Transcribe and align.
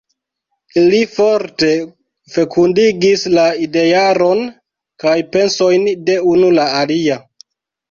Ili 0.83 1.01
forte 1.17 1.69
fekundigis 2.37 3.27
la 3.35 3.45
idearon 3.67 4.43
kaj 5.07 5.15
pensojn 5.39 5.89
de 6.11 6.19
unu 6.35 6.53
la 6.59 6.69
alia. 6.83 7.23